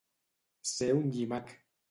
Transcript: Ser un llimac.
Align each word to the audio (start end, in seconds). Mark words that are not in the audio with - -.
Ser 0.71 0.89
un 1.01 1.13
llimac. 1.19 1.55